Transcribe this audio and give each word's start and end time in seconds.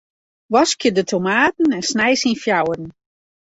Waskje 0.55 0.91
de 0.95 1.03
tomaten 1.11 1.69
en 1.77 1.83
snij 1.91 2.15
se 2.21 2.27
yn 2.31 2.41
fjouweren. 2.43 2.87